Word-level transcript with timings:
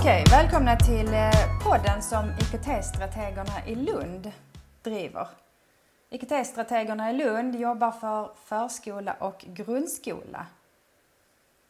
Okej, 0.00 0.24
välkomna 0.30 0.76
till 0.76 1.14
eh, 1.14 1.30
podden 1.64 2.02
som 2.02 2.24
IKT-strategerna 2.24 3.66
i 3.66 3.74
Lund 3.74 4.32
driver. 4.82 5.28
IKT-strategerna 6.10 7.10
i 7.10 7.12
Lund 7.12 7.60
jobbar 7.60 7.90
för 7.90 8.30
förskola 8.44 9.16
och 9.18 9.44
grundskola. 9.46 10.46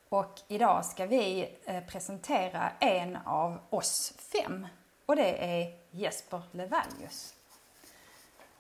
Och 0.09 0.41
idag 0.49 0.85
ska 0.85 1.07
vi 1.07 1.49
eh, 1.65 1.85
presentera 1.85 2.71
en 2.81 3.19
av 3.25 3.59
oss 3.71 4.13
fem 4.33 4.67
och 5.07 5.17
det 5.17 5.61
är 5.61 5.73
Jesper 5.91 6.41
Levalius. 6.53 7.35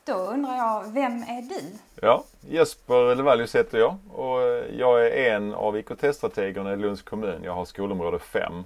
Då 0.05 0.15
undrar 0.15 0.57
jag, 0.57 0.93
vem 0.93 1.23
är 1.23 1.43
du? 1.43 1.79
Ja, 2.03 2.25
Jesper 2.41 3.15
Levalius 3.15 3.55
heter 3.55 3.79
jag 3.79 3.97
och 4.15 4.43
eh, 4.43 4.65
jag 4.79 5.07
är 5.07 5.35
en 5.35 5.55
av 5.55 5.79
IKT-strategerna 5.79 6.73
i 6.73 6.77
Lunds 6.77 7.03
kommun. 7.03 7.41
Jag 7.45 7.55
har 7.55 7.65
skolområde 7.65 8.19
5. 8.19 8.65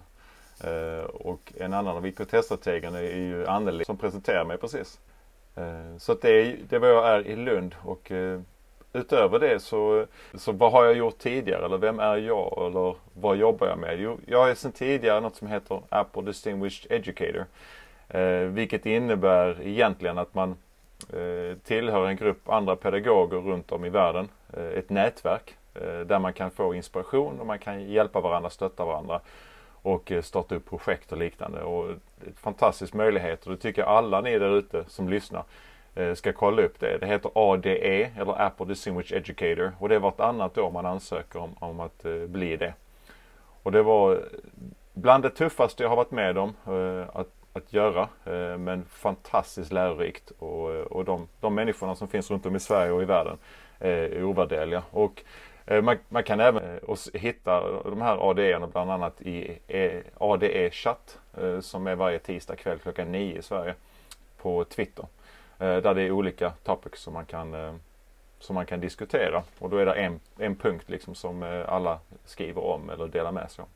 Eh, 0.61 1.05
och 1.05 1.53
en 1.57 1.73
annan 1.73 1.97
av 1.97 2.07
IKT-strategerna 2.07 2.99
är 2.99 3.17
ju 3.17 3.47
Anneli 3.47 3.85
som 3.85 3.97
presenterar 3.97 4.45
mig 4.45 4.59
precis. 4.59 5.01
Eh, 5.57 5.97
så 5.99 6.13
att 6.13 6.23
det, 6.23 6.31
är, 6.31 6.57
det 6.69 6.77
är 6.77 6.81
vad 6.81 6.91
jag 6.91 7.09
är 7.09 7.27
i 7.27 7.37
Lund 7.37 7.75
och 7.85 8.13
eh, 8.13 8.41
utöver 8.93 9.39
det 9.39 9.61
så, 9.61 10.07
så 10.35 10.53
vad 10.53 10.73
har 10.73 10.85
jag 10.85 10.97
gjort 10.97 11.19
tidigare 11.19 11.65
eller 11.65 11.79
vem 11.79 12.01
är 12.01 12.17
jag 12.17 12.67
eller 12.67 12.95
vad 13.15 13.37
jobbar 13.37 13.67
jag 13.67 13.79
med? 13.79 14.01
Jo, 14.01 14.19
jag 14.27 14.51
är 14.51 14.55
sedan 14.55 14.73
tidigare 14.73 15.21
något 15.21 15.37
som 15.37 15.49
heter 15.49 15.81
Apple 15.89 16.23
Distinguished 16.23 16.93
Educator. 16.93 17.45
vilket 18.49 18.87
innebär 18.87 19.63
egentligen 19.63 20.19
att 20.19 20.35
man 20.35 20.57
tillhör 21.65 22.07
en 22.07 22.17
grupp 22.17 22.49
andra 22.49 22.77
pedagoger 22.77 23.39
runt 23.39 23.73
om 23.73 23.85
i 23.85 23.89
världen. 23.89 24.29
ett 24.75 24.91
nätverk 24.91 25.55
där 26.07 26.19
man 26.19 26.33
kan 26.33 26.51
få 26.51 26.75
inspiration 26.75 27.41
och 27.41 27.47
man 27.47 27.59
kan 27.59 27.83
hjälpa 27.85 28.21
varandra, 28.21 28.51
stötta 28.51 28.85
varandra 28.85 29.21
och 29.83 30.13
eh, 30.13 30.23
starta 30.23 30.55
upp 30.55 30.71
projekt 30.71 31.13
och 31.13 31.19
liknande. 31.19 31.63
Och 31.63 31.91
fantastisk 32.37 32.95
möjlighet 32.95 33.47
och 33.47 33.51
det 33.53 33.59
tycker 33.59 33.83
jag 33.83 33.89
alla 33.89 34.21
ni 34.21 34.39
där 34.39 34.59
ute 34.59 34.85
som 34.89 35.09
lyssnar 35.09 35.45
eh, 35.95 36.15
ska 36.15 36.33
kolla 36.33 36.63
upp 36.63 36.81
det. 36.81 36.99
Det 36.99 37.07
heter 37.07 37.31
ADE 37.35 38.11
eller 38.17 38.43
Apple 38.43 38.67
Distinguished 38.67 39.19
Educator 39.19 39.73
och 39.79 39.89
det 39.89 39.95
är 39.95 39.99
vartannat 39.99 40.59
år 40.59 40.71
man 40.71 40.87
ansöker 40.87 41.39
om, 41.39 41.55
om 41.59 41.81
att 41.81 42.05
eh, 42.05 42.13
bli 42.13 42.57
det. 42.57 42.75
Och 43.63 43.73
det 43.73 43.83
var 43.83 44.25
bland 44.95 45.23
det 45.23 45.31
tuffaste 45.31 45.83
jag 45.83 45.91
har 45.91 45.97
varit 45.97 46.11
med 46.11 46.39
om 46.39 46.55
att, 47.13 47.29
att 47.53 47.73
göra 47.73 48.09
men 48.59 48.85
fantastiskt 48.85 49.73
lärorikt 49.73 50.31
och, 50.39 50.71
och 50.71 51.05
de, 51.05 51.29
de 51.41 51.55
människorna 51.55 51.95
som 51.95 52.09
finns 52.09 52.31
runt 52.31 52.47
om 52.47 52.57
i 52.57 52.61
Sverige 52.61 52.93
och 52.93 53.03
i 53.03 53.05
världen 53.05 53.39
är 53.79 54.25
ovärderliga. 54.25 54.83
Och 54.91 55.23
man, 55.67 55.99
man, 56.09 56.23
kan 56.23 56.41
även 56.41 56.79
eh, 56.79 57.21
hitta 57.21 57.83
de 57.83 58.03
här 58.03 58.31
ADE 58.31 58.69
bland 58.73 58.91
annat 58.91 59.23
i 59.23 59.59
eh, 59.69 61.61
som 61.61 61.87
är 61.87 61.95
varje 61.95 62.19
tisdag 62.19 62.57
kväll 62.57 62.79
klockan 62.79 63.13
9 63.13 63.39
i 63.39 63.43
Sverige 63.43 63.75
på 64.37 64.65
Twitter. 64.65 65.07
Där 65.59 65.95
det 65.95 66.03
är 66.03 66.11
olika 66.11 66.51
topics 66.51 67.03
som 67.03 67.13
man 67.13 67.25
kan, 67.25 67.81
som 68.39 68.55
man 68.55 68.67
kan 68.67 68.81
diskutera 68.81 69.43
och 69.59 69.71
då 69.71 69.77
är 69.77 69.87
det 69.87 69.95
en, 69.95 70.21
en 70.39 70.57
punkt 70.57 70.85
liksom 70.89 71.15
som 71.15 71.65
alla 71.69 71.99
skriver 72.25 72.65
om 72.65 72.91
eller 72.91 73.07
delar 73.07 73.33
med 73.33 73.51
sig 73.51 73.63
om. 73.63 73.69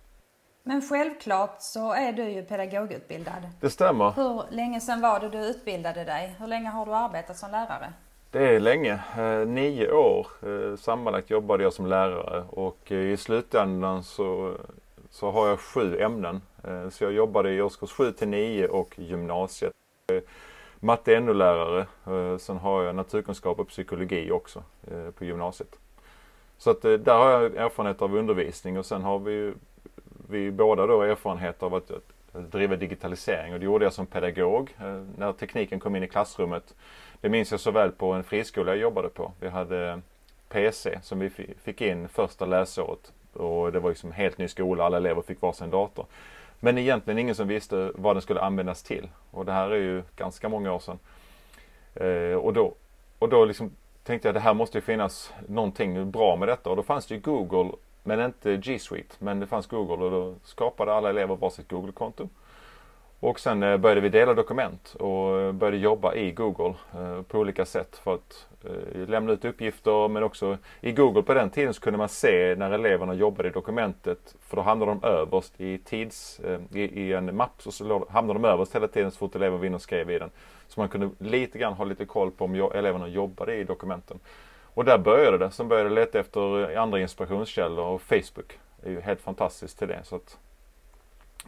Men 0.62 0.83
självklart 0.83 1.56
så 1.59 1.93
är 1.93 2.12
du 2.12 2.28
ju 2.28 2.43
pedagogutbildad. 2.43 3.48
Det 3.61 3.71
stämmer. 3.71 4.11
Hur 4.11 4.43
länge 4.50 4.81
sedan 4.81 5.00
var 5.00 5.21
det 5.21 5.28
du 5.28 5.39
utbildade 5.39 6.05
dig? 6.05 6.34
Hur 6.39 6.47
länge 6.47 6.69
har 6.69 6.87
du 6.87 6.93
arbetat 6.95 7.37
som 7.37 7.50
lärare? 7.50 7.93
Det 8.37 8.48
är 8.48 8.61
länge. 8.61 9.01
Eh, 9.19 9.48
nio 9.48 9.92
år 9.92 10.27
eh, 10.42 10.77
sammanlagt 10.77 11.31
jobbade 11.31 11.62
jag 11.62 11.73
som 11.73 11.87
lärare 11.87 12.45
och 12.51 12.93
eh, 12.93 12.98
i 12.98 13.17
slutändan 13.17 14.05
så, 14.05 14.55
så 15.11 15.31
har 15.31 15.48
jag 15.48 15.61
sju 15.61 15.98
ämnen. 15.98 16.43
Så 16.91 17.05
jag 17.05 17.12
jobbade 17.12 17.51
i 17.51 17.62
årskurs 17.62 17.91
7 17.91 18.12
till 18.12 18.28
9 18.28 18.69
och 18.69 18.98
gymnasiet. 18.98 19.73
Matte 20.81 21.21
NO-lärare. 21.21 21.87
Sen 22.38 22.56
har 22.56 22.83
jag 22.83 22.94
naturkunskap 22.94 23.59
och 23.59 23.69
psykologi 23.69 24.31
också 24.31 24.62
på 25.19 25.25
gymnasiet. 25.25 25.78
Så 26.59 26.71
att 26.71 26.83
där 26.83 27.19
har 27.19 27.31
jag 27.31 27.56
erfarenhet 27.56 28.03
av 28.03 28.15
undervisning 28.16 28.78
och 28.78 28.87
sen 28.87 29.03
har 29.03 29.19
vi, 29.19 29.53
vi 30.28 30.50
båda 30.50 30.87
då 30.87 31.03
erfarenhet 31.03 31.62
av 31.62 31.75
att 31.75 31.91
driva 32.33 32.77
digitalisering 32.77 33.53
och 33.53 33.60
det 33.60 33.65
gjorde 33.65 33.84
jag 33.84 33.93
som 33.93 34.06
pedagog 34.06 34.77
när 35.19 35.33
tekniken 35.33 35.81
kom 35.81 35.97
in 35.97 36.03
i 36.03 36.09
klassrummet. 36.09 36.75
Det 37.21 37.28
minns 37.28 37.50
jag 37.50 37.60
så 37.60 37.71
väl 37.71 37.93
på 37.93 38.12
en 38.12 38.25
friskola 38.25 38.72
jag 38.72 38.78
jobbade 38.78 39.09
på. 39.09 39.32
Vi 39.41 39.49
hade 39.49 40.00
PC 40.49 40.99
som 41.03 41.19
vi 41.19 41.31
fick 41.65 41.81
in 41.81 42.09
första 42.09 42.47
läsåret. 42.47 43.12
Och 43.32 43.72
det 43.72 43.81
var 43.81 43.91
liksom 43.91 44.12
helt 44.12 44.38
ny 44.38 44.49
skola, 44.49 44.84
alla 44.84 44.97
elever 44.97 45.22
fick 45.22 45.43
varsin 45.43 45.71
dator. 45.71 46.06
Men 46.60 46.78
egentligen 46.78 47.19
ingen 47.19 47.34
som 47.34 47.49
visste 47.49 47.93
vad 47.94 48.16
den 48.16 48.22
skulle 48.22 48.41
användas 48.41 48.82
till. 48.82 49.09
Och 49.31 49.44
det 49.44 49.53
här 49.53 49.71
är 49.71 49.77
ju 49.77 50.03
ganska 50.16 50.49
många 50.49 50.72
år 50.72 50.78
sedan. 50.78 50.99
Eh, 51.94 52.37
och 52.37 52.53
då, 52.53 52.75
och 53.19 53.28
då 53.28 53.44
liksom 53.44 53.71
tänkte 54.04 54.28
jag 54.28 54.34
det 54.34 54.41
här 54.41 54.54
måste 54.54 54.78
ju 54.78 54.83
finnas 54.83 55.33
någonting 55.48 56.10
bra 56.10 56.37
med 56.37 56.48
detta. 56.48 56.71
Och 56.71 56.77
då 56.77 56.83
fanns 56.83 57.06
det 57.06 57.15
ju 57.15 57.21
Google, 57.21 57.72
men 58.03 58.21
inte 58.21 58.56
G 58.56 58.78
Suite. 58.78 59.15
Men 59.19 59.41
det 59.41 59.47
fanns 59.47 59.66
Google 59.66 60.04
och 60.04 60.10
då 60.10 60.34
skapade 60.44 60.93
alla 60.93 61.10
elever 61.10 61.37
varsitt 61.37 61.69
Google-konto. 61.69 62.28
Och 63.21 63.41
sen 63.41 63.62
eh, 63.62 63.77
började 63.77 64.00
vi 64.00 64.09
dela 64.09 64.34
dokument 64.34 64.97
och 64.99 65.41
eh, 65.41 65.53
började 65.53 65.77
jobba 65.77 66.15
i 66.15 66.31
Google 66.31 66.75
eh, 66.94 67.22
på 67.22 67.38
olika 67.38 67.65
sätt 67.65 68.00
för 68.04 68.15
att 68.15 68.47
lämna 68.93 69.32
ut 69.32 69.44
uppgifter 69.44 70.09
men 70.09 70.22
också 70.22 70.59
i 70.81 70.93
Google 70.93 71.22
på 71.22 71.34
den 71.34 71.50
tiden 71.50 71.75
så 71.75 71.81
kunde 71.81 71.99
man 71.99 72.09
se 72.09 72.54
när 72.59 72.71
eleverna 72.71 73.15
jobbade 73.15 73.49
i 73.49 73.53
dokumentet 73.53 74.34
för 74.41 74.56
då 74.56 74.62
hamnade 74.62 74.91
de 74.91 75.04
överst 75.09 75.60
i 75.60 75.78
tids, 75.78 76.41
i, 76.72 77.12
en 77.12 77.37
mapp 77.37 77.62
så 77.62 78.06
hamnade 78.10 78.41
de 78.41 78.49
överst 78.49 78.75
hela 78.75 78.88
tiden 78.88 79.10
så 79.10 79.19
fort 79.19 79.34
eleven 79.34 79.59
var 79.59 79.66
inne 79.66 79.77
och 79.77 79.83
skrev 79.83 80.10
i 80.10 80.19
den. 80.19 80.31
Så 80.69 80.81
man 80.81 80.88
kunde 80.88 81.10
lite 81.19 81.59
grann 81.59 81.72
ha 81.72 81.84
lite 81.84 82.04
koll 82.04 82.31
på 82.31 82.44
om 82.44 82.54
eleverna 82.54 83.09
jobbade 83.09 83.54
i 83.54 83.65
dokumenten. 83.65 84.19
Och 84.75 84.84
där 84.84 84.98
började 84.98 85.38
det. 85.38 85.50
Sen 85.50 85.69
började 85.69 85.88
jag 85.88 85.94
leta 85.94 86.21
efter 86.21 86.77
andra 86.77 87.00
inspirationskällor 87.00 87.84
och 87.84 88.03
Facebook 88.03 88.59
är 88.83 88.91
ju 88.91 89.00
helt 89.00 89.21
fantastiskt 89.21 89.78
till 89.78 89.88
det. 89.88 90.00
Så 90.04 90.16
att 90.16 90.38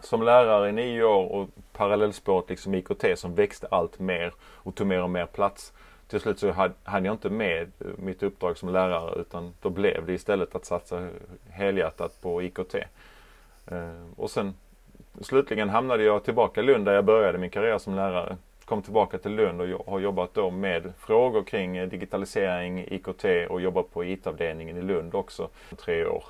som 0.03 0.23
lärare 0.23 0.69
i 0.69 0.73
nio 0.73 1.05
år 1.05 1.33
och 1.33 1.49
parallellspåret 1.73 2.49
liksom 2.49 2.75
IKT 2.75 3.05
som 3.17 3.35
växte 3.35 3.67
allt 3.71 3.99
mer 3.99 4.33
och 4.41 4.75
tog 4.75 4.87
mer 4.87 5.03
och 5.03 5.11
mer 5.11 5.27
plats. 5.27 5.73
Till 6.09 6.21
slut 6.21 6.39
så 6.39 6.51
hade, 6.51 6.75
jag 6.85 7.15
inte 7.15 7.31
med 7.31 7.63
eh, 7.81 7.87
mitt 7.97 8.23
uppdrag 8.23 8.59
som 8.59 8.69
lärare 8.69 9.21
utan 9.21 9.55
då 9.63 9.71
blev 9.71 10.07
det 10.07 10.13
istället 10.13 10.55
att 10.55 10.65
satsa 10.65 11.09
helhjärtat 11.51 12.21
på 12.23 12.43
IKT. 12.43 12.75
Eh, 13.67 14.03
och 14.17 14.31
sen 14.31 14.55
slutligen 15.21 15.69
hamnade 15.69 16.05
jag 16.05 16.25
tillbaka 16.25 16.61
i 16.61 16.65
Lund 16.65 16.85
där 16.85 16.93
jag 16.93 17.05
började 17.05 17.39
min 17.39 17.51
karriär 17.51 17.79
som 17.79 17.95
lärare. 17.95 18.37
Kom 18.65 18.83
tillbaka 18.83 19.19
till 19.19 19.35
Lund 19.35 19.61
och 19.61 19.93
har 19.93 19.99
jobbat 19.99 20.35
då 20.35 20.51
med 20.51 20.93
frågor 20.99 21.43
kring 21.43 21.77
eh, 21.77 21.89
digitalisering, 21.89 22.85
IKT 22.89 23.25
och 23.49 23.61
jobbat 23.61 23.93
på 23.93 24.05
IT-avdelningen 24.05 24.77
i 24.77 24.83
Lund 24.83 25.15
också. 25.15 25.49
Tre 25.77 26.07
år. 26.07 26.25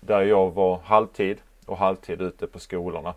Där 0.00 0.22
jag 0.22 0.50
var 0.50 0.78
halvtid 0.84 1.38
och 1.66 1.76
halvtid 1.76 2.20
ute 2.22 2.46
på 2.46 2.58
skolorna. 2.58 3.14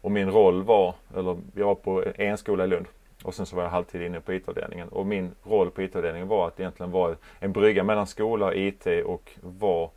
Och 0.00 0.10
min 0.10 0.30
roll 0.30 0.62
var, 0.62 0.94
eller 1.16 1.38
jag 1.54 1.66
var 1.66 1.74
på 1.74 2.04
en 2.16 2.38
skola 2.38 2.64
i 2.64 2.66
Lund 2.66 2.86
och 3.22 3.34
sen 3.34 3.46
så 3.46 3.56
var 3.56 3.62
jag 3.62 3.70
halvtid 3.70 4.02
inne 4.02 4.20
på 4.20 4.32
IT-avdelningen. 4.32 4.88
Och 4.88 5.06
min 5.06 5.34
roll 5.44 5.70
på 5.70 5.82
IT-avdelningen 5.82 6.28
var 6.28 6.46
att 6.46 6.60
egentligen 6.60 6.92
vara 6.92 7.16
en 7.38 7.52
brygga 7.52 7.84
mellan 7.84 8.06
skola 8.06 8.46
och 8.46 8.56
IT 8.56 8.86
och 9.04 9.32
vara 9.40 9.90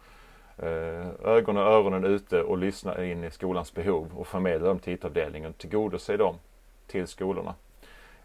eh, 0.57 1.07
ögon 1.23 1.57
och 1.57 1.63
öronen 1.63 2.03
ute 2.03 2.41
och 2.41 2.57
lyssna 2.57 3.05
in 3.05 3.23
i 3.23 3.31
skolans 3.31 3.73
behov 3.73 4.11
och 4.15 4.27
förmedla 4.27 4.67
dem 4.67 4.79
till 4.79 4.93
IT-avdelningen, 4.93 5.53
tillgodose 5.53 6.17
dem 6.17 6.35
till 6.87 7.07
skolorna. 7.07 7.55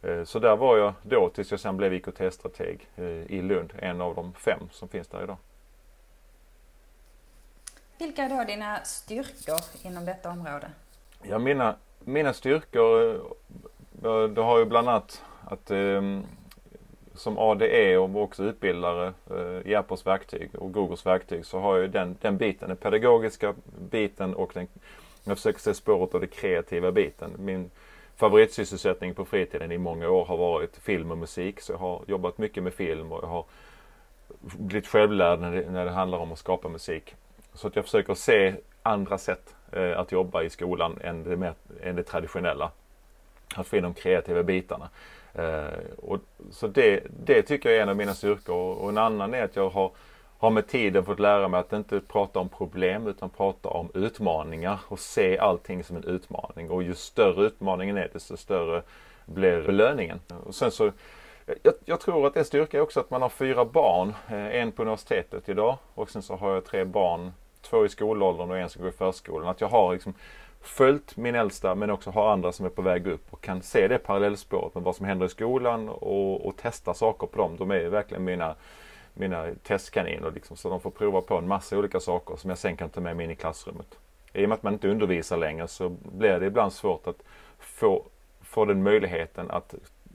Eh, 0.02 0.24
så 0.24 0.38
där 0.38 0.56
var 0.56 0.78
jag 0.78 0.92
då 1.02 1.28
tills 1.28 1.50
jag 1.50 1.60
sen 1.60 1.76
blev 1.76 1.94
IKT-strateg 1.94 2.88
eh, 2.96 3.04
i 3.06 3.42
Lund, 3.42 3.72
en 3.78 4.00
av 4.00 4.14
de 4.14 4.32
fem 4.32 4.68
som 4.70 4.88
finns 4.88 5.08
där 5.08 5.22
idag. 5.22 5.36
Vilka 7.98 8.22
är 8.22 8.28
då 8.28 8.44
dina 8.44 8.84
styrkor 8.84 9.60
inom 9.82 10.04
detta 10.04 10.30
område? 10.30 10.70
Ja, 11.22 11.38
mina, 11.38 11.76
mina 12.04 12.32
styrkor, 12.32 13.14
eh, 13.14 14.10
eh, 14.10 14.28
det 14.28 14.42
har 14.42 14.58
ju 14.58 14.64
bland 14.64 14.88
annat 14.88 15.22
att 15.44 15.70
eh, 15.70 16.02
som 17.14 17.38
ADE 17.38 17.96
och 17.98 18.16
också 18.16 18.44
utbildare 18.44 19.12
eh, 19.30 19.70
i 19.70 19.74
Apples 19.74 20.06
verktyg 20.06 20.50
och 20.54 20.72
Googles 20.72 21.06
verktyg 21.06 21.46
så 21.46 21.60
har 21.60 21.76
jag 21.78 21.90
den, 21.90 22.16
den 22.20 22.36
biten, 22.36 22.68
den 22.68 22.76
pedagogiska 22.76 23.54
biten 23.90 24.34
och 24.34 24.50
den, 24.54 24.68
jag 25.24 25.36
försöker 25.36 25.60
se 25.60 25.74
spåret 25.74 26.14
av 26.14 26.20
den 26.20 26.28
kreativa 26.28 26.92
biten. 26.92 27.30
Min 27.38 27.70
favoritsysselsättning 28.16 29.14
på 29.14 29.24
fritiden 29.24 29.72
i 29.72 29.78
många 29.78 30.08
år 30.08 30.24
har 30.24 30.36
varit 30.36 30.76
film 30.76 31.10
och 31.10 31.18
musik 31.18 31.60
så 31.60 31.72
jag 31.72 31.78
har 31.78 32.02
jobbat 32.06 32.38
mycket 32.38 32.62
med 32.62 32.74
film 32.74 33.12
och 33.12 33.24
jag 33.24 33.28
har 33.28 33.44
blivit 34.40 34.86
självlärd 34.86 35.40
när 35.40 35.52
det, 35.52 35.70
när 35.70 35.84
det 35.84 35.90
handlar 35.90 36.18
om 36.18 36.32
att 36.32 36.38
skapa 36.38 36.68
musik. 36.68 37.14
Så 37.56 37.66
att 37.66 37.76
jag 37.76 37.84
försöker 37.84 38.14
se 38.14 38.54
andra 38.82 39.18
sätt 39.18 39.54
eh, 39.72 39.98
att 39.98 40.12
jobba 40.12 40.42
i 40.42 40.50
skolan 40.50 40.98
än 41.00 41.24
det, 41.24 41.36
mer, 41.36 41.54
än 41.82 41.96
det 41.96 42.02
traditionella. 42.02 42.70
Att 43.54 43.66
få 43.66 43.76
in 43.76 43.82
de 43.82 43.94
kreativa 43.94 44.42
bitarna. 44.42 44.88
Eh, 45.34 45.78
och, 45.96 46.18
så 46.50 46.66
det, 46.66 47.02
det 47.24 47.42
tycker 47.42 47.68
jag 47.68 47.78
är 47.78 47.82
en 47.82 47.88
av 47.88 47.96
mina 47.96 48.14
styrkor. 48.14 48.54
Och, 48.54 48.76
och 48.82 48.88
en 48.88 48.98
annan 48.98 49.34
är 49.34 49.42
att 49.42 49.56
jag 49.56 49.70
har, 49.70 49.90
har 50.38 50.50
med 50.50 50.68
tiden 50.68 51.04
fått 51.04 51.20
lära 51.20 51.48
mig 51.48 51.60
att 51.60 51.72
inte 51.72 52.00
prata 52.00 52.38
om 52.38 52.48
problem 52.48 53.06
utan 53.06 53.30
prata 53.30 53.68
om 53.68 53.88
utmaningar 53.94 54.78
och 54.88 54.98
se 54.98 55.38
allting 55.38 55.84
som 55.84 55.96
en 55.96 56.04
utmaning. 56.04 56.70
Och 56.70 56.82
ju 56.82 56.94
större 56.94 57.46
utmaningen 57.46 57.96
är 57.96 58.10
desto 58.12 58.36
större 58.36 58.82
blir 59.26 59.62
belöningen. 59.62 60.20
Och 60.44 60.54
sen 60.54 60.70
så, 60.70 60.92
jag, 61.62 61.74
jag 61.84 62.00
tror 62.00 62.26
att 62.26 62.34
det 62.34 62.44
styrka 62.44 62.76
är 62.76 62.80
också 62.80 63.00
att 63.00 63.10
man 63.10 63.22
har 63.22 63.28
fyra 63.28 63.64
barn. 63.64 64.14
Eh, 64.28 64.56
en 64.56 64.72
på 64.72 64.82
universitetet 64.82 65.48
idag 65.48 65.78
och 65.94 66.10
sen 66.10 66.22
så 66.22 66.36
har 66.36 66.54
jag 66.54 66.64
tre 66.64 66.84
barn. 66.84 67.32
Två 67.70 67.84
i 67.84 67.88
skolåldern 67.88 68.50
och 68.50 68.58
en 68.58 68.68
som 68.68 68.82
går 68.82 68.88
i 68.88 68.96
förskolan. 68.96 69.48
Att 69.48 69.60
jag 69.60 69.68
har 69.68 69.92
liksom 69.92 70.14
följt 70.60 71.16
min 71.16 71.34
äldsta 71.34 71.74
men 71.74 71.90
också 71.90 72.10
har 72.10 72.32
andra 72.32 72.52
som 72.52 72.66
är 72.66 72.70
på 72.70 72.82
väg 72.82 73.06
upp 73.06 73.26
och 73.30 73.40
kan 73.40 73.62
se 73.62 73.88
det 73.88 73.98
parallellspåret 73.98 74.74
med 74.74 74.82
vad 74.82 74.96
som 74.96 75.06
händer 75.06 75.26
i 75.26 75.28
skolan 75.28 75.88
och, 75.88 76.46
och 76.46 76.56
testa 76.56 76.94
saker 76.94 77.26
på 77.26 77.38
dem. 77.38 77.56
De 77.56 77.70
är 77.70 77.80
ju 77.80 77.88
verkligen 77.88 78.24
mina 78.24 78.54
mina 79.16 79.46
testkaniner 79.62 80.30
liksom, 80.34 80.56
så 80.56 80.68
de 80.68 80.80
får 80.80 80.90
prova 80.90 81.20
på 81.20 81.38
en 81.38 81.48
massa 81.48 81.78
olika 81.78 82.00
saker 82.00 82.36
som 82.36 82.50
jag 82.50 82.58
sen 82.58 82.76
kan 82.76 82.88
ta 82.88 83.00
med 83.00 83.16
mig 83.16 83.24
in 83.24 83.30
i 83.30 83.36
klassrummet. 83.36 83.98
I 84.32 84.44
och 84.44 84.48
med 84.48 84.56
att 84.56 84.62
man 84.62 84.72
inte 84.72 84.88
undervisar 84.88 85.36
längre 85.36 85.68
så 85.68 85.88
blir 85.88 86.40
det 86.40 86.46
ibland 86.46 86.72
svårt 86.72 87.06
att 87.06 87.22
få, 87.58 88.04
få 88.40 88.64
den 88.64 88.82
möjligheten 88.82 89.50
att 89.50 89.74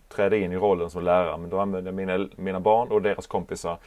träda 0.09 0.38
in 0.38 0.51
i 0.51 0.57
rollen 0.57 0.89
som 0.89 1.03
lärare. 1.03 1.38
Men 1.38 1.50
då 1.50 1.59
använder 1.59 1.92
jag 1.92 1.95
mina, 1.95 2.30
mina 2.36 2.59
barn 2.59 2.88
och 2.88 3.01
deras 3.01 3.27
kompisar 3.27 3.77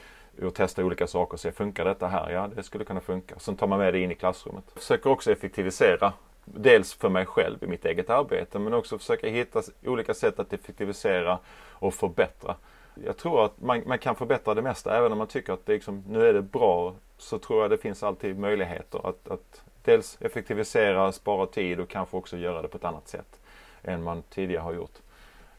och 0.43 0.55
testa 0.55 0.85
olika 0.85 1.07
saker 1.07 1.35
och 1.35 1.41
se, 1.41 1.53
funkar 1.53 1.85
detta 1.85 2.07
här? 2.07 2.31
Ja, 2.31 2.51
det 2.57 2.63
skulle 2.63 2.85
kunna 2.85 3.01
funka. 3.01 3.39
Sen 3.39 3.57
tar 3.57 3.67
man 3.67 3.79
med 3.79 3.95
det 3.95 4.01
in 4.01 4.11
i 4.11 4.15
klassrummet. 4.15 4.65
Försöker 4.77 5.11
också 5.11 5.33
effektivisera. 5.33 6.13
Dels 6.45 6.95
för 6.95 7.09
mig 7.09 7.27
själv 7.27 7.65
i 7.65 7.67
mitt 7.67 7.85
eget 7.85 8.11
arbete 8.11 8.59
men 8.59 8.75
också 8.75 8.99
försöka 8.99 9.29
hitta 9.29 9.63
olika 9.85 10.15
sätt 10.15 10.39
att 10.39 10.53
effektivisera 10.53 11.39
och 11.71 11.95
förbättra. 11.95 12.57
Jag 13.05 13.17
tror 13.17 13.45
att 13.45 13.61
man, 13.61 13.83
man, 13.87 13.99
kan 13.99 14.17
förbättra 14.17 14.55
det 14.55 14.63
mesta 14.63 14.97
även 14.99 15.13
om 15.13 15.19
man 15.19 15.27
tycker 15.27 15.53
att 15.53 15.67
det 15.67 15.73
liksom, 15.73 16.05
nu 16.09 16.27
är 16.27 16.33
det 16.33 16.43
bra 16.43 16.95
så 17.19 17.39
tror 17.39 17.63
jag 17.63 17.71
det 17.71 17.79
finns 17.79 18.03
alltid 18.03 18.39
möjligheter 18.39 19.09
att, 19.09 19.29
att 19.29 19.63
dels 19.83 20.19
effektivisera, 20.21 21.13
spara 21.13 21.47
tid 21.47 21.81
och 21.81 21.89
kanske 21.89 22.17
också 22.17 22.37
göra 22.37 22.63
det 22.63 22.69
på 22.69 22.77
ett 22.77 22.85
annat 22.85 23.09
sätt 23.09 23.41
än 23.83 24.03
man 24.03 24.23
tidigare 24.23 24.63
har 24.63 24.73
gjort. 24.75 24.99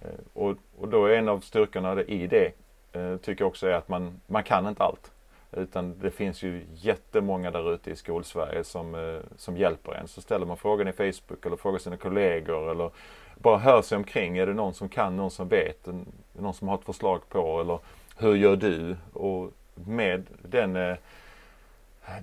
Eh, 0.01 0.07
och, 0.33 0.55
och 0.79 0.87
då 0.87 1.05
är 1.05 1.17
en 1.17 1.29
av 1.29 1.39
styrkorna 1.39 2.01
i 2.01 2.27
det 2.27 2.51
Eh, 2.95 3.17
tycker 3.17 3.41
jag 3.43 3.47
också 3.47 3.67
är 3.67 3.73
att 3.73 3.89
man, 3.89 4.21
man 4.27 4.43
kan 4.43 4.67
inte 4.67 4.83
allt. 4.83 5.11
Utan 5.51 5.99
det 5.99 6.11
finns 6.11 6.43
ju 6.43 6.65
jättemånga 6.73 7.51
där 7.51 7.73
ute 7.73 7.91
i 7.91 7.95
skolsverige 7.95 8.63
som, 8.63 8.95
eh, 8.95 9.19
som 9.37 9.57
hjälper 9.57 9.93
en. 9.93 10.07
Så 10.07 10.21
ställer 10.21 10.45
man 10.45 10.57
frågan 10.57 10.87
i 10.87 10.91
Facebook 10.91 11.45
eller 11.45 11.57
frågar 11.57 11.79
sina 11.79 11.97
kollegor 11.97 12.71
eller 12.71 12.91
bara 13.35 13.57
hör 13.57 13.81
sig 13.81 13.95
omkring. 13.95 14.37
Är 14.37 14.45
det 14.45 14.53
någon 14.53 14.73
som 14.73 14.89
kan, 14.89 15.17
någon 15.17 15.31
som 15.31 15.47
vet, 15.47 15.87
någon 16.33 16.53
som 16.53 16.67
har 16.67 16.75
ett 16.75 16.85
förslag 16.85 17.29
på 17.29 17.61
eller 17.61 17.79
hur 18.17 18.35
gör 18.35 18.55
du? 18.55 18.95
Och 19.13 19.51
med 19.73 20.27
den, 20.41 20.75
eh, 20.75 20.95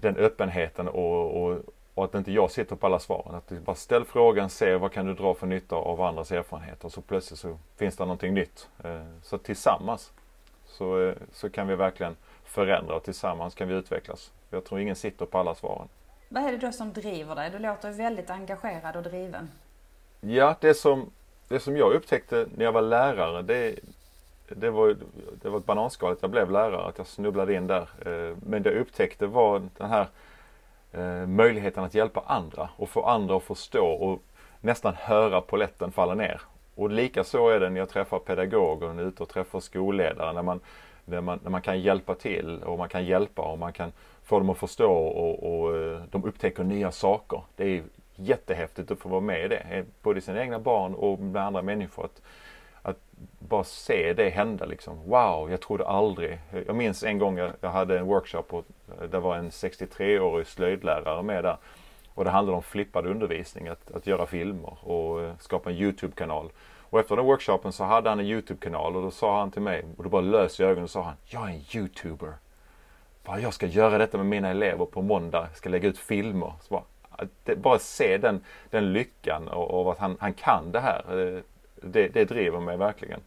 den 0.00 0.16
öppenheten 0.16 0.88
och, 0.88 1.42
och, 1.42 1.58
och 1.94 2.04
att 2.04 2.14
inte 2.14 2.32
jag 2.32 2.50
sitter 2.50 2.76
på 2.76 2.86
alla 2.86 2.98
svaren. 2.98 3.34
Att 3.34 3.48
bara 3.50 3.76
ställ 3.76 4.04
frågan, 4.04 4.50
se 4.50 4.76
vad 4.76 4.92
kan 4.92 5.06
du 5.06 5.14
dra 5.14 5.34
för 5.34 5.46
nytta 5.46 5.76
av 5.76 6.00
andras 6.00 6.32
erfarenheter. 6.32 6.88
Så 6.88 7.00
plötsligt 7.00 7.40
så 7.40 7.58
finns 7.76 7.96
det 7.96 8.04
någonting 8.04 8.34
nytt. 8.34 8.68
Så 9.22 9.38
tillsammans 9.38 10.12
så, 10.82 11.08
eh, 11.08 11.14
så 11.32 11.50
kan 11.50 11.66
vi 11.68 11.74
verkligen 11.76 12.16
förändra 12.44 12.94
och 12.94 13.02
tillsammans 13.02 13.54
kan 13.54 13.68
vi 13.68 13.74
utvecklas. 13.74 14.32
Jag 14.50 14.64
tror 14.64 14.80
ingen 14.80 14.96
sitter 14.96 15.26
på 15.26 15.38
alla 15.38 15.54
svaren. 15.54 15.88
Vad 16.28 16.42
är 16.42 16.52
det 16.52 16.58
då 16.58 16.72
som 16.72 16.92
driver 16.92 17.34
dig? 17.34 17.50
Du 17.50 17.58
låter 17.58 17.90
väldigt 17.90 18.30
engagerad 18.30 18.96
och 18.96 19.02
driven. 19.02 19.50
Ja, 20.20 20.56
det 20.60 20.74
som, 20.74 21.10
det 21.48 21.60
som 21.60 21.76
jag 21.76 21.92
upptäckte 21.92 22.46
när 22.56 22.64
jag 22.64 22.72
var 22.72 22.82
lärare 22.82 23.42
det, 23.42 23.78
det, 24.48 24.70
var, 24.70 24.96
det 25.42 25.48
var 25.48 25.58
ett 25.58 25.66
bananskal 25.66 26.12
att 26.12 26.22
jag 26.22 26.30
blev 26.30 26.50
lärare, 26.50 26.88
att 26.88 26.98
jag 26.98 27.06
snubblade 27.06 27.54
in 27.54 27.66
där. 27.66 27.88
Eh, 28.06 28.36
men 28.46 28.62
det 28.62 28.70
jag 28.70 28.80
upptäckte 28.80 29.26
var 29.26 29.62
den 29.78 29.90
här 29.90 30.06
eh, 30.92 31.26
möjligheten 31.26 31.84
att 31.84 31.94
hjälpa 31.94 32.22
andra 32.26 32.68
och 32.76 32.88
få 32.88 33.04
andra 33.04 33.36
att 33.36 33.42
förstå 33.42 33.86
och 33.86 34.22
nästan 34.60 34.94
höra 34.94 35.40
poletten 35.40 35.92
falla 35.92 36.14
ner. 36.14 36.40
Och 36.74 36.90
lika 36.90 37.24
så 37.24 37.48
är 37.48 37.60
det 37.60 37.70
när 37.70 37.80
jag 37.80 37.88
träffar 37.88 38.18
pedagoger 38.18 38.86
och 38.86 38.94
är 38.94 39.02
ute 39.02 39.22
och 39.22 39.28
träffar 39.28 39.60
skolledare. 39.60 40.32
När 40.32 40.42
man, 40.42 40.60
när, 41.04 41.20
man, 41.20 41.40
när 41.42 41.50
man 41.50 41.62
kan 41.62 41.80
hjälpa 41.80 42.14
till 42.14 42.62
och 42.62 42.78
man 42.78 42.88
kan 42.88 43.04
hjälpa 43.04 43.42
och 43.42 43.58
man 43.58 43.72
kan 43.72 43.92
få 44.24 44.38
dem 44.38 44.50
att 44.50 44.58
förstå 44.58 44.92
och, 44.92 45.62
och 45.62 45.76
eh, 45.76 46.02
de 46.10 46.24
upptäcker 46.24 46.64
nya 46.64 46.92
saker. 46.92 47.42
Det 47.56 47.64
är 47.64 47.82
jättehäftigt 48.16 48.90
att 48.90 48.98
få 48.98 49.08
vara 49.08 49.20
med 49.20 49.44
i 49.44 49.48
det. 49.48 49.56
Eh, 49.70 49.84
både 50.02 50.20
sina 50.20 50.40
egna 50.40 50.58
barn 50.58 50.94
och 50.94 51.18
med 51.18 51.42
andra 51.42 51.62
människor. 51.62 52.04
Att, 52.04 52.22
att 52.82 52.98
bara 53.38 53.64
se 53.64 54.12
det 54.12 54.28
hända 54.30 54.64
liksom. 54.64 55.04
Wow, 55.06 55.50
jag 55.50 55.60
trodde 55.60 55.86
aldrig. 55.86 56.38
Jag 56.66 56.76
minns 56.76 57.04
en 57.04 57.18
gång 57.18 57.38
jag, 57.38 57.50
jag 57.60 57.70
hade 57.70 57.98
en 57.98 58.06
workshop 58.06 58.44
och 58.48 58.64
eh, 59.00 59.08
det 59.10 59.18
var 59.18 59.36
en 59.36 59.50
63-årig 59.50 60.46
slöjdlärare 60.46 61.22
med 61.22 61.44
där. 61.44 61.56
Och 62.14 62.24
det 62.24 62.30
handlade 62.30 62.56
om 62.56 62.62
flippad 62.62 63.06
undervisning, 63.06 63.68
att, 63.68 63.90
att 63.90 64.06
göra 64.06 64.26
filmer 64.26 64.88
och 64.88 65.22
eh, 65.22 65.32
skapa 65.38 65.70
en 65.70 65.76
Youtube-kanal. 65.76 66.50
Och 66.92 67.00
efter 67.00 67.16
den 67.16 67.24
workshopen 67.24 67.72
så 67.72 67.84
hade 67.84 68.08
han 68.08 68.20
en 68.20 68.26
Youtube-kanal 68.26 68.96
och 68.96 69.02
då 69.02 69.10
sa 69.10 69.38
han 69.38 69.50
till 69.50 69.62
mig, 69.62 69.84
och 69.96 70.04
då 70.04 70.10
bara 70.10 70.22
lös 70.22 70.60
i 70.60 70.64
ögonen 70.64 70.84
och 70.84 70.90
sa 70.90 71.02
han, 71.02 71.14
jag 71.26 71.42
är 71.42 71.52
en 71.52 71.60
YouTuber. 71.76 72.32
Bara 73.24 73.40
jag 73.40 73.54
ska 73.54 73.66
göra 73.66 73.98
detta 73.98 74.16
med 74.16 74.26
mina 74.26 74.48
elever 74.48 74.84
på 74.84 75.02
måndag, 75.02 75.46
jag 75.48 75.56
ska 75.56 75.68
lägga 75.68 75.88
ut 75.88 75.98
filmer. 75.98 76.52
Så 76.60 76.74
bara, 76.74 76.82
att 77.10 77.58
bara 77.58 77.78
se 77.78 78.18
den, 78.18 78.44
den 78.70 78.92
lyckan 78.92 79.48
och, 79.48 79.82
och 79.82 79.92
att 79.92 79.98
han, 79.98 80.16
han 80.20 80.32
kan 80.32 80.72
det 80.72 80.80
här. 80.80 81.04
Eh, 81.08 81.42
det, 81.82 82.08
det 82.08 82.24
driver 82.24 82.60
mig 82.60 82.76
verkligen. 82.76 83.20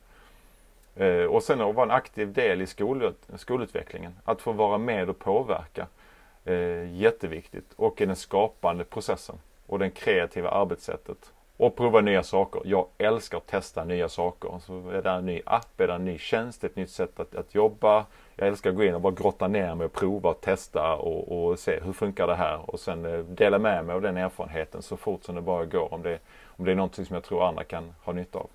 Eh, 0.95 1.23
och 1.23 1.43
sen 1.43 1.61
att 1.61 1.75
vara 1.75 1.85
en 1.85 1.91
aktiv 1.91 2.33
del 2.33 2.61
i 2.61 2.67
skolut, 2.67 3.27
skolutvecklingen. 3.35 4.15
Att 4.25 4.41
få 4.41 4.51
vara 4.51 4.77
med 4.77 5.09
och 5.09 5.19
påverka. 5.19 5.87
Eh, 6.45 6.95
jätteviktigt. 6.95 7.73
Och 7.75 8.01
i 8.01 8.05
den 8.05 8.15
skapande 8.15 8.83
processen 8.83 9.35
och 9.67 9.79
det 9.79 9.89
kreativa 9.89 10.49
arbetssättet. 10.49 11.33
Och 11.57 11.75
prova 11.75 12.01
nya 12.01 12.23
saker. 12.23 12.61
Jag 12.65 12.87
älskar 12.97 13.37
att 13.37 13.47
testa 13.47 13.83
nya 13.83 14.09
saker. 14.09 14.59
Så 14.59 14.89
är 14.89 15.01
det 15.01 15.09
en 15.09 15.25
ny 15.25 15.41
app, 15.45 15.81
är 15.81 15.87
det 15.87 15.93
en 15.93 16.05
ny 16.05 16.17
tjänst, 16.17 16.63
ett 16.63 16.75
nytt 16.75 16.89
sätt 16.89 17.19
att, 17.19 17.35
att 17.35 17.55
jobba. 17.55 18.05
Jag 18.35 18.47
älskar 18.47 18.69
att 18.69 18.75
gå 18.75 18.83
in 18.83 18.95
och 18.95 19.01
bara 19.01 19.13
grotta 19.13 19.47
ner 19.47 19.75
mig 19.75 19.85
och 19.85 19.93
prova 19.93 20.29
och 20.29 20.41
testa 20.41 20.95
och, 20.95 21.47
och 21.47 21.59
se 21.59 21.79
hur 21.83 21.93
funkar 21.93 22.27
det 22.27 22.35
här 22.35 22.69
och 22.69 22.79
sen 22.79 23.05
eh, 23.05 23.19
dela 23.19 23.59
med 23.59 23.85
mig 23.85 23.95
av 23.95 24.01
den 24.01 24.17
erfarenheten 24.17 24.81
så 24.81 24.97
fort 24.97 25.23
som 25.23 25.35
det 25.35 25.41
bara 25.41 25.65
går 25.65 25.93
om 25.93 26.01
det, 26.01 26.19
om 26.45 26.65
det 26.65 26.71
är 26.71 26.75
någonting 26.75 27.05
som 27.05 27.13
jag 27.13 27.23
tror 27.23 27.47
andra 27.47 27.63
kan 27.63 27.93
ha 28.03 28.13
nytta 28.13 28.39
av. 28.39 28.49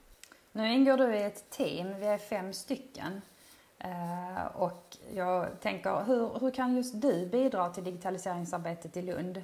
Nu 0.52 0.72
ingår 0.72 0.96
du 0.96 1.14
i 1.14 1.22
ett 1.22 1.50
team, 1.50 2.00
vi 2.00 2.06
är 2.06 2.18
fem 2.18 2.52
stycken. 2.52 3.20
Eh, 3.84 4.46
och 4.54 4.96
jag 5.14 5.46
tänker, 5.60 6.04
hur, 6.06 6.30
hur 6.40 6.50
kan 6.50 6.76
just 6.76 7.02
du 7.02 7.26
bidra 7.26 7.68
till 7.68 7.84
digitaliseringsarbetet 7.84 8.96
i 8.96 9.02
Lund? 9.02 9.42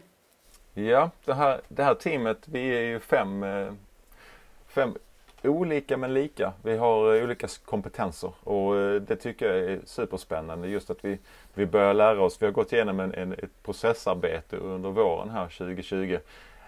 Ja, 0.75 1.11
det 1.25 1.35
här, 1.35 1.61
det 1.69 1.85
här 1.85 1.95
teamet, 1.95 2.49
vi 2.49 2.77
är 2.77 2.81
ju 2.81 3.01
fem, 3.01 3.43
eh, 3.43 3.73
fem 4.67 4.95
olika 5.43 5.97
men 5.97 6.15
lika. 6.15 6.53
Vi 6.63 6.77
har 6.77 7.15
eh, 7.15 7.25
olika 7.25 7.49
kompetenser 7.65 8.33
och 8.45 8.77
eh, 8.77 9.01
det 9.01 9.17
tycker 9.17 9.47
jag 9.47 9.73
är 9.73 9.81
superspännande 9.85 10.69
just 10.69 10.91
att 10.91 11.05
vi, 11.05 11.19
vi 11.55 11.67
börjar 11.67 11.95
lära 11.95 12.23
oss. 12.23 12.43
Vi 12.43 12.47
har 12.47 12.53
gått 12.53 12.73
igenom 12.73 13.01
en, 13.01 13.15
en 13.15 13.33
ett 13.33 13.63
processarbete 13.63 14.57
under 14.57 14.91
våren 14.91 15.31
här 15.31 15.49
2020 15.49 16.19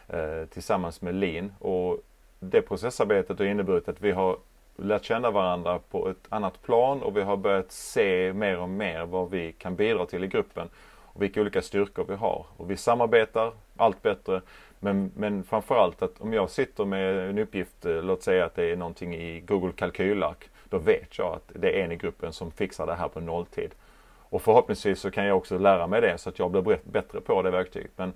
eh, 0.08 0.44
tillsammans 0.50 1.02
med 1.02 1.14
Lean 1.14 1.52
och 1.58 1.98
det 2.40 2.62
processarbetet 2.62 3.38
har 3.38 3.46
inneburit 3.46 3.88
att 3.88 4.00
vi 4.00 4.10
har 4.10 4.38
lärt 4.78 5.04
känna 5.04 5.30
varandra 5.30 5.78
på 5.90 6.08
ett 6.08 6.26
annat 6.28 6.62
plan 6.62 7.02
och 7.02 7.16
vi 7.16 7.22
har 7.22 7.36
börjat 7.36 7.72
se 7.72 8.32
mer 8.32 8.58
och 8.58 8.68
mer 8.68 9.06
vad 9.06 9.30
vi 9.30 9.52
kan 9.52 9.76
bidra 9.76 10.06
till 10.06 10.24
i 10.24 10.26
gruppen 10.26 10.68
och 11.18 11.22
vilka 11.22 11.40
olika 11.40 11.62
styrkor 11.62 12.04
vi 12.08 12.14
har. 12.14 12.46
Och 12.56 12.70
vi 12.70 12.76
samarbetar 12.76 13.52
allt 13.76 14.02
bättre. 14.02 14.40
Men, 14.80 15.12
men 15.16 15.44
framförallt 15.44 16.02
att 16.02 16.20
om 16.20 16.32
jag 16.32 16.50
sitter 16.50 16.84
med 16.84 17.28
en 17.30 17.38
uppgift, 17.38 17.86
eh, 17.86 18.02
låt 18.02 18.22
säga 18.22 18.44
att 18.44 18.54
det 18.54 18.72
är 18.72 18.76
någonting 18.76 19.14
i 19.14 19.40
Google 19.40 19.72
kalkylark. 19.72 20.48
Då 20.68 20.78
vet 20.78 21.18
jag 21.18 21.34
att 21.34 21.52
det 21.54 21.80
är 21.80 21.84
en 21.84 21.92
i 21.92 21.96
gruppen 21.96 22.32
som 22.32 22.50
fixar 22.50 22.86
det 22.86 22.94
här 22.94 23.08
på 23.08 23.20
nolltid. 23.20 23.74
Och 24.30 24.42
förhoppningsvis 24.42 25.00
så 25.00 25.10
kan 25.10 25.24
jag 25.24 25.36
också 25.36 25.58
lära 25.58 25.86
mig 25.86 26.00
det 26.00 26.18
så 26.18 26.28
att 26.28 26.38
jag 26.38 26.50
blir 26.50 26.78
bättre 26.84 27.20
på 27.20 27.42
det 27.42 27.50
verktyget. 27.50 27.90
Men 27.96 28.12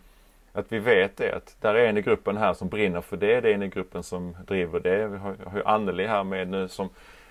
att 0.53 0.73
vi 0.73 0.79
vet 0.79 1.17
det 1.17 1.33
att 1.33 1.57
där 1.61 1.75
är 1.75 1.89
en 1.89 1.97
i 1.97 2.03
gruppen 2.03 2.37
här 2.37 2.55
som 2.55 2.69
brinner 2.69 3.01
för 3.01 3.17
det. 3.17 3.41
Det 3.41 3.51
är 3.51 3.55
en 3.55 3.63
i 3.63 3.69
gruppen 3.69 4.03
som 4.03 4.37
driver 4.47 4.81
det. 4.81 5.07
Vi 5.09 5.19
har, 5.19 5.37
har 5.47 5.59
ju 5.59 5.65
Anneli 5.65 6.07
här 6.07 6.25
med 6.25 6.49
nu 6.49 6.69
som 6.69 6.89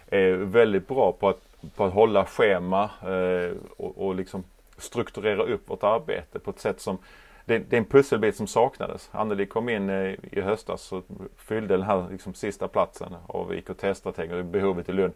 är 0.07 0.31
väldigt 0.31 0.87
bra 0.87 1.11
på 1.11 1.29
att, 1.29 1.41
på 1.75 1.85
att 1.85 1.93
hålla 1.93 2.25
schema 2.25 2.89
eh, 3.01 3.57
och, 3.77 4.07
och 4.07 4.15
liksom 4.15 4.43
strukturera 4.77 5.43
upp 5.43 5.69
vårt 5.69 5.83
arbete 5.83 6.39
på 6.39 6.51
ett 6.51 6.59
sätt 6.59 6.81
som 6.81 6.97
det, 7.45 7.59
det, 7.59 7.75
är 7.75 7.77
en 7.77 7.85
pusselbit 7.85 8.35
som 8.35 8.47
saknades. 8.47 9.09
Anneli 9.11 9.45
kom 9.45 9.69
in 9.69 9.89
eh, 9.89 10.15
i 10.31 10.41
höstas 10.41 10.91
och 10.91 11.03
fyllde 11.37 11.77
den 11.77 11.85
här 11.85 12.07
liksom, 12.11 12.33
sista 12.33 12.67
platsen 12.67 13.15
av 13.27 13.53
IKT-strateger, 13.53 14.43
behovet 14.43 14.89
i 14.89 14.91
Lund. 14.91 15.13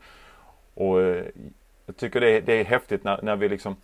Och 0.73 1.01
eh, 1.01 1.25
jag 1.85 1.97
tycker 1.97 2.21
det 2.21 2.29
är, 2.29 2.41
det 2.41 2.53
är 2.53 2.65
häftigt 2.65 3.03
när, 3.03 3.21
när 3.21 3.35
vi 3.35 3.49
liksom 3.49 3.75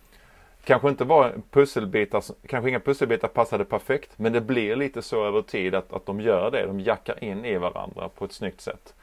Kanske 0.64 0.88
inte 0.88 1.04
var 1.04 1.34
pusselbitar, 1.50 2.24
kanske 2.46 2.68
inga 2.68 2.80
pusselbitar 2.80 3.28
passade 3.28 3.64
perfekt 3.64 4.18
men 4.18 4.32
det 4.32 4.40
blir 4.40 4.76
lite 4.76 5.02
så 5.02 5.24
över 5.24 5.42
tid 5.42 5.74
att, 5.74 5.92
att 5.92 6.06
de 6.06 6.20
gör 6.20 6.50
det. 6.50 6.66
De 6.66 6.80
jackar 6.80 7.24
in 7.24 7.44
i 7.44 7.56
varandra 7.58 8.08
på 8.08 8.24
ett 8.24 8.32
snyggt 8.32 8.60
sätt. 8.60 8.94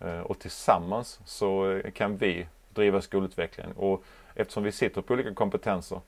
Eh, 0.00 0.20
och 0.20 0.38
tillsammans 0.38 1.20
så 1.24 1.80
kan 1.94 2.16
vi 2.16 2.46
driva 2.70 3.00
skolutvecklingen. 3.00 3.72
Och 3.76 4.04
eftersom 4.34 4.62
vi 4.62 4.72
sitter 4.72 5.00
på 5.00 5.14
olika 5.14 5.34
kompetenser 5.34 6.00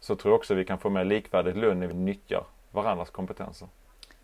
så 0.00 0.16
tror 0.16 0.32
jag 0.32 0.38
också 0.38 0.54
vi 0.54 0.64
kan 0.64 0.78
få 0.78 0.90
mer 0.90 1.04
likvärdigt 1.04 1.56
lön 1.56 1.80
när 1.80 1.86
vi 1.86 1.94
nyttjar 1.94 2.44
varandras 2.70 3.10
kompetenser. 3.10 3.68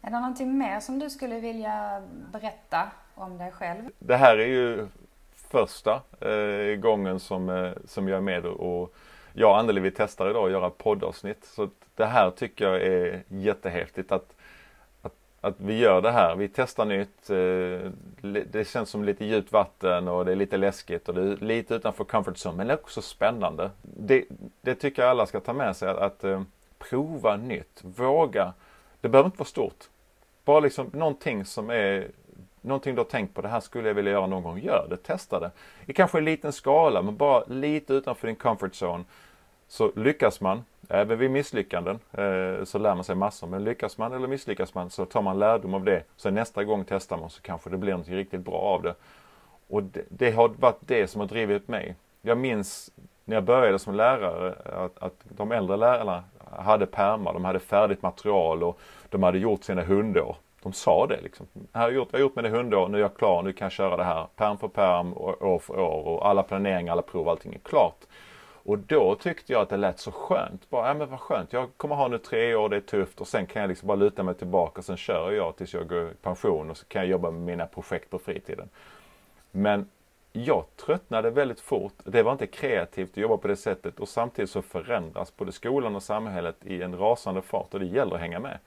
Är 0.02 0.10
det 0.10 0.20
någonting 0.20 0.58
mer 0.58 0.80
som 0.80 0.98
du 0.98 1.10
skulle 1.10 1.40
vilja 1.40 2.02
berätta 2.32 2.90
om 3.14 3.38
dig 3.38 3.52
själv? 3.52 3.82
Det 3.98 4.16
här 4.16 4.38
är 4.38 4.46
ju 4.46 4.86
första 5.34 6.02
eh, 6.20 6.76
gången 6.76 7.20
som, 7.20 7.48
eh, 7.48 7.72
som 7.84 8.08
jag 8.08 8.16
är 8.16 8.20
med 8.20 8.46
och 8.46 8.94
jag 9.32 9.50
och 9.50 9.58
Anneli 9.58 9.80
vi 9.80 9.90
testar 9.90 10.30
idag 10.30 10.44
att 10.44 10.52
göra 10.52 10.70
poddavsnitt. 10.70 11.44
Så 11.44 11.68
det 11.94 12.06
här 12.06 12.30
tycker 12.30 12.64
jag 12.64 12.82
är 12.82 13.22
jättehäftigt 13.28 14.12
att, 14.12 14.34
att, 15.02 15.12
att 15.40 15.54
vi 15.56 15.78
gör 15.78 16.02
det 16.02 16.10
här. 16.10 16.36
Vi 16.36 16.48
testar 16.48 16.84
nytt. 16.84 17.30
Eh, 17.30 17.90
det 18.50 18.68
känns 18.68 18.90
som 18.90 19.04
lite 19.04 19.24
djupt 19.24 19.52
vatten 19.52 20.08
och 20.08 20.24
det 20.24 20.32
är 20.32 20.36
lite 20.36 20.56
läskigt 20.56 21.08
och 21.08 21.14
det 21.14 21.22
är 21.22 21.36
lite 21.36 21.74
utanför 21.74 22.04
comfort 22.04 22.36
zone 22.36 22.56
men 22.56 22.66
det 22.66 22.72
är 22.72 22.78
också 22.78 23.02
spännande. 23.02 23.70
Det, 23.82 24.24
det 24.60 24.74
tycker 24.74 25.02
jag 25.02 25.10
alla 25.10 25.26
ska 25.26 25.40
ta 25.40 25.52
med 25.52 25.76
sig 25.76 25.88
att, 25.88 25.98
att 25.98 26.24
eh, 26.24 26.42
prova 26.78 27.36
nytt. 27.36 27.80
Våga. 27.82 28.52
Det 29.00 29.08
behöver 29.08 29.26
inte 29.26 29.38
vara 29.38 29.48
stort. 29.48 29.88
Bara 30.44 30.60
liksom 30.60 30.90
någonting 30.92 31.44
som 31.44 31.70
är 31.70 32.08
någonting 32.60 32.94
du 32.94 33.00
har 33.00 33.04
tänkt 33.04 33.34
på, 33.34 33.40
det 33.40 33.48
här 33.48 33.60
skulle 33.60 33.88
jag 33.88 33.94
vilja 33.94 34.12
göra 34.12 34.26
någon 34.26 34.42
gång. 34.42 34.58
Gör 34.58 34.86
det, 34.90 34.96
testa 34.96 35.40
det. 35.40 35.50
I 35.86 35.92
kanske 35.92 36.18
en 36.18 36.24
liten 36.24 36.52
skala, 36.52 37.02
men 37.02 37.16
bara 37.16 37.44
lite 37.46 37.94
utanför 37.94 38.26
din 38.26 38.36
comfort 38.36 38.82
zone. 38.82 39.04
Så 39.68 39.92
lyckas 39.96 40.40
man, 40.40 40.64
även 40.88 41.18
vid 41.18 41.30
misslyckanden, 41.30 41.98
eh, 42.12 42.64
så 42.64 42.78
lär 42.78 42.94
man 42.94 43.04
sig 43.04 43.14
massor. 43.14 43.46
Men 43.46 43.64
lyckas 43.64 43.98
man 43.98 44.12
eller 44.12 44.28
misslyckas 44.28 44.74
man 44.74 44.90
så 44.90 45.04
tar 45.04 45.22
man 45.22 45.38
lärdom 45.38 45.74
av 45.74 45.84
det. 45.84 46.02
Så 46.16 46.30
nästa 46.30 46.64
gång 46.64 46.84
testar 46.88 47.16
man 47.16 47.30
så 47.30 47.42
kanske 47.42 47.70
det 47.70 47.76
blir 47.76 47.96
något 47.96 48.08
riktigt 48.08 48.40
bra 48.40 48.58
av 48.58 48.82
det. 48.82 48.94
Och 49.68 49.82
det, 49.82 50.04
det 50.08 50.30
har 50.30 50.48
varit 50.48 50.80
det 50.80 51.06
som 51.06 51.20
har 51.20 51.28
drivit 51.28 51.68
mig. 51.68 51.94
Jag 52.22 52.38
minns 52.38 52.90
när 53.24 53.36
jag 53.36 53.44
började 53.44 53.78
som 53.78 53.94
lärare 53.94 54.54
att, 54.84 55.02
att 55.02 55.14
de 55.28 55.52
äldre 55.52 55.76
lärarna 55.76 56.24
hade 56.50 56.86
pärmar, 56.86 57.32
de 57.32 57.44
hade 57.44 57.58
färdigt 57.58 58.02
material 58.02 58.62
och 58.62 58.80
de 59.08 59.22
hade 59.22 59.38
gjort 59.38 59.64
sina 59.64 59.82
hundår. 59.82 60.36
De 60.62 60.72
sa 60.72 61.06
det 61.06 61.20
liksom. 61.20 61.46
Jag 61.72 61.80
har 61.80 61.90
gjort, 61.90 62.08
jag 62.10 62.18
har 62.18 62.22
gjort 62.22 62.36
mina 62.36 62.48
hundår, 62.48 62.88
nu 62.88 62.98
är 62.98 63.02
jag 63.02 63.16
klar, 63.16 63.42
nu 63.42 63.52
kan 63.52 63.64
jag 63.64 63.72
köra 63.72 63.96
det 63.96 64.04
här. 64.04 64.26
Perm 64.36 64.58
för 64.58 64.68
perm, 64.68 65.14
år 65.16 65.58
för 65.58 65.80
år 65.80 66.06
och 66.06 66.28
alla 66.28 66.42
planeringar, 66.42 66.92
alla 66.92 67.02
prov, 67.02 67.28
allting 67.28 67.54
är 67.54 67.58
klart. 67.58 68.04
Och 68.62 68.78
då 68.78 69.14
tyckte 69.14 69.52
jag 69.52 69.62
att 69.62 69.68
det 69.68 69.76
lät 69.76 69.98
så 69.98 70.12
skönt. 70.12 70.70
Bara, 70.70 70.88
ja 70.88 70.94
men 70.94 71.10
vad 71.10 71.20
skönt, 71.20 71.52
jag 71.52 71.68
kommer 71.76 71.94
ha 71.94 72.08
nu 72.08 72.18
tre 72.18 72.54
år, 72.54 72.68
det 72.68 72.76
är 72.76 72.80
tufft 72.80 73.20
och 73.20 73.28
sen 73.28 73.46
kan 73.46 73.62
jag 73.62 73.68
liksom 73.68 73.86
bara 73.86 73.96
luta 73.96 74.22
mig 74.22 74.34
tillbaka 74.34 74.78
och 74.78 74.84
sen 74.84 74.96
kör 74.96 75.32
jag 75.32 75.56
tills 75.56 75.74
jag 75.74 75.88
går 75.88 76.10
i 76.10 76.14
pension 76.22 76.70
och 76.70 76.76
så 76.76 76.86
kan 76.86 77.02
jag 77.02 77.10
jobba 77.10 77.30
med 77.30 77.40
mina 77.40 77.66
projekt 77.66 78.10
på 78.10 78.18
fritiden. 78.18 78.68
Men 79.50 79.88
jag 80.32 80.64
tröttnade 80.76 81.30
väldigt 81.30 81.60
fort. 81.60 81.92
Det 82.04 82.22
var 82.22 82.32
inte 82.32 82.46
kreativt 82.46 83.10
att 83.10 83.16
jobba 83.16 83.36
på 83.36 83.48
det 83.48 83.56
sättet 83.56 84.00
och 84.00 84.08
samtidigt 84.08 84.50
så 84.50 84.62
förändras 84.62 85.36
både 85.36 85.52
skolan 85.52 85.96
och 85.96 86.02
samhället 86.02 86.56
i 86.66 86.82
en 86.82 86.98
rasande 86.98 87.42
fart 87.42 87.74
och 87.74 87.80
det 87.80 87.86
gäller 87.86 88.14
att 88.14 88.20
hänga 88.20 88.40
med. 88.40 88.58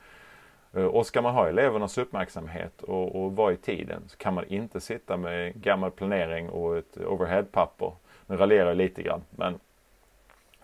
Eh, 0.74 0.86
och 0.86 1.06
ska 1.06 1.22
man 1.22 1.34
ha 1.34 1.48
elevernas 1.48 1.98
uppmärksamhet 1.98 2.82
och, 2.82 3.24
och 3.24 3.36
vara 3.36 3.53
i 3.53 3.58
tiden 3.58 4.03
så 4.08 4.18
kan 4.18 4.34
man 4.34 4.46
inte 4.48 4.80
sitta 4.80 5.18
med 5.18 5.62
gammal 5.62 5.92
planering 5.92 6.50
och 6.50 6.77
ett 6.77 6.98
overheadpapper. 6.98 7.92
Nu 8.25 8.38
raljerar 8.38 8.68
jag 8.68 8.77
lite 8.77 9.01
grann 9.01 9.22
men 9.30 9.60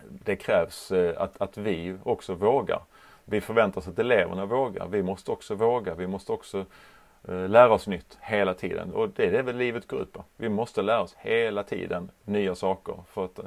det 0.08 0.36
krävs 0.36 0.92
eh, 0.92 1.22
att, 1.22 1.40
att 1.40 1.56
vi 1.56 1.96
också 2.02 2.34
vågar. 2.34 2.80
Vi 3.24 3.40
förväntar 3.40 3.80
oss 3.80 3.88
att 3.88 3.98
eleverna 3.98 4.46
vågar. 4.46 4.86
Vi 4.86 5.02
måste 5.02 5.30
också 5.30 5.54
våga. 5.54 5.94
Vi 5.94 6.06
måste 6.06 6.32
också 6.32 6.64
eh, 7.28 7.48
lära 7.48 7.72
oss 7.72 7.86
nytt 7.86 8.18
hela 8.20 8.54
tiden. 8.54 8.92
Och 8.92 9.08
det 9.08 9.26
är 9.26 9.32
det 9.32 9.42
väl 9.42 9.56
livet 9.56 9.86
går 9.86 10.02
ut 10.02 10.12
på. 10.12 10.24
Vi 10.36 10.48
måste 10.48 10.82
lära 10.82 11.00
oss 11.00 11.16
hela 11.18 11.62
tiden 11.62 12.10
nya 12.24 12.54
saker. 12.54 12.94
För 13.08 13.24
att, 13.24 13.40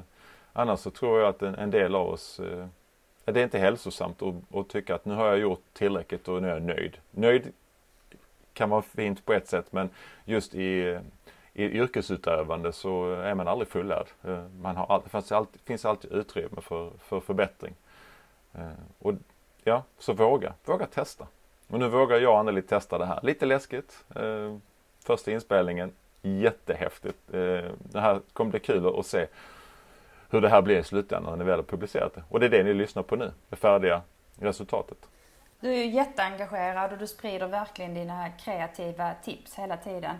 annars 0.54 0.80
så 0.80 0.90
tror 0.90 1.20
jag 1.20 1.30
att 1.30 1.42
en, 1.42 1.56
en 1.56 1.72
del 1.72 1.96
av 1.96 2.08
oss 2.08 2.42
det 3.26 3.40
är 3.40 3.44
inte 3.44 3.60
hälsosamt 3.60 4.22
att, 4.22 4.56
att 4.56 4.70
tycka 4.70 4.96
att 4.96 5.06
nu 5.06 5.14
har 5.14 5.26
jag 5.26 5.40
gjort 5.40 5.64
tillräckligt 5.74 6.28
och 6.28 6.42
nu 6.42 6.48
är 6.50 6.54
jag 6.54 6.62
nöjd. 6.62 6.98
Nöjd 7.12 7.52
kan 8.54 8.70
vara 8.70 8.82
fint 8.82 9.26
på 9.26 9.34
ett 9.34 9.48
sätt 9.48 9.66
men 9.72 9.90
just 10.26 10.56
i, 10.56 11.00
i 11.54 11.64
yrkesutövande 11.64 12.74
så 12.74 13.14
är 13.14 13.36
man 13.36 13.48
aldrig 13.48 13.68
fullärd. 13.68 14.08
Eh, 14.24 14.46
man 14.62 14.76
har 14.76 15.02
det 15.04 15.10
finns, 15.10 15.32
alltid, 15.32 15.62
finns 15.62 15.86
alltid 15.86 16.12
utrymme 16.12 16.62
för, 16.62 16.92
för 17.00 17.20
förbättring. 17.20 17.76
Eh, 18.54 18.68
och 19.00 19.14
ja, 19.64 19.84
så 20.00 20.14
våga, 20.14 20.54
våga 20.66 20.86
testa. 20.86 21.28
Och 21.68 21.80
nu 21.80 21.88
vågar 21.88 22.20
jag 22.20 22.34
och 22.34 22.40
Anneli 22.40 22.62
testa 22.62 22.98
det 22.98 23.06
här. 23.06 23.20
Lite 23.24 23.46
läskigt. 23.46 24.06
Eh, 24.16 24.58
första 25.00 25.32
inspelningen, 25.32 25.92
jättehäftigt. 26.22 27.18
Det 27.28 28.00
här 28.00 28.22
kommer 28.34 28.52
bli 28.52 28.60
kul 28.60 29.00
att 29.00 29.06
se 29.06 29.28
hur 30.34 30.42
det 30.42 30.50
här 30.50 30.62
blir 30.62 30.80
i 30.80 30.84
slutändan 30.84 31.32
när 31.32 31.38
ni 31.38 31.44
väl 31.44 31.60
har 31.60 31.64
publicerat 31.64 32.14
det. 32.14 32.24
Och 32.30 32.40
det 32.40 32.46
är 32.46 32.50
det 32.50 32.64
ni 32.64 32.74
lyssnar 32.74 33.04
på 33.04 33.16
nu, 33.16 33.32
det 33.50 33.56
färdiga 33.56 34.02
resultatet. 34.40 34.98
Du 35.60 35.70
är 35.70 35.78
ju 35.78 35.86
jätteengagerad 35.86 36.92
och 36.92 36.98
du 36.98 37.08
sprider 37.08 37.48
verkligen 37.48 37.94
dina 37.94 38.30
kreativa 38.30 39.14
tips 39.24 39.56
hela 39.56 39.78
tiden. 39.78 40.16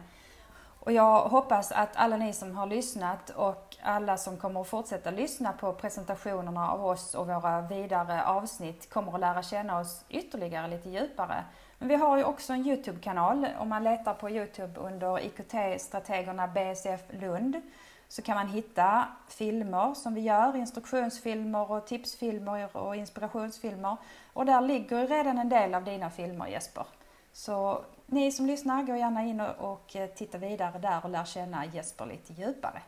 Och 0.80 0.92
jag 0.92 1.22
hoppas 1.22 1.72
att 1.72 1.90
alla 1.94 2.18
ni 2.18 2.34
som 2.34 2.56
har 2.56 2.68
lyssnat 2.68 3.30
och 3.30 3.76
alla 3.82 4.18
som 4.18 4.38
kommer 4.38 4.62
att 4.62 4.68
fortsätta 4.68 5.12
lyssna 5.12 5.54
på 5.54 5.74
presentationerna 5.74 6.72
av 6.72 6.86
oss 6.86 7.16
och 7.16 7.28
våra 7.28 7.62
vidare 7.62 8.24
avsnitt 8.24 8.90
kommer 8.90 9.14
att 9.14 9.20
lära 9.20 9.44
känna 9.44 9.80
oss 9.80 10.06
ytterligare 10.10 10.68
lite 10.68 10.90
djupare. 10.90 11.44
Men 11.80 11.88
vi 11.88 11.96
har 11.96 12.18
ju 12.18 12.24
också 12.24 12.54
en 12.54 12.66
Youtube-kanal. 12.66 13.48
Om 13.60 13.70
man 13.70 13.84
letar 13.84 14.14
på 14.14 14.30
Youtube 14.30 14.80
under 14.80 15.20
IKT-strategerna 15.20 16.48
BSF 16.48 17.02
Lund 17.10 17.62
så 18.08 18.22
kan 18.22 18.36
man 18.36 18.48
hitta 18.48 19.08
filmer 19.28 19.94
som 19.94 20.14
vi 20.14 20.22
gör, 20.22 20.56
instruktionsfilmer 20.56 21.72
och 21.72 21.88
tipsfilmer 21.88 22.78
och 22.78 22.96
inspirationsfilmer. 22.96 23.98
Och 24.34 24.46
där 24.46 24.62
ligger 24.62 25.08
redan 25.08 25.38
en 25.38 25.50
del 25.50 25.74
av 25.74 25.84
dina 25.84 26.10
filmer 26.10 26.48
Jesper. 26.48 26.86
Så 27.34 27.86
ni 28.06 28.32
som 28.32 28.46
lyssnar, 28.46 28.84
gå 28.84 28.96
gärna 28.96 29.24
in 29.24 29.42
och 29.42 29.96
eh, 29.96 30.10
titta 30.10 30.38
vidare 30.38 30.80
där 30.80 31.00
och 31.04 31.10
lär 31.10 31.26
känna 31.26 31.66
Jesper 31.66 32.06
lite 32.06 32.34
djupare. 32.34 32.82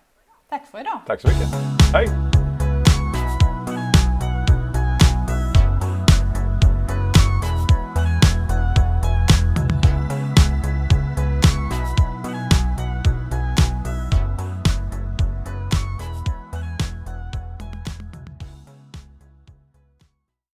Tack 0.49 0.65
för 0.65 0.79
idag! 0.79 0.99
Tack 1.07 1.21
så 1.21 1.27
mycket! 1.27 1.47
Hej! 1.93 2.44